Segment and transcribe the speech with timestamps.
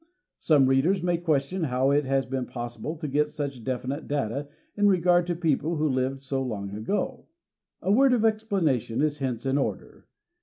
[0.39, 4.87] Some readers may question how it has been possible to get such definite data in
[4.87, 7.27] regard to people who lived so long ago.
[7.83, 10.07] A word of explanation is hence in order.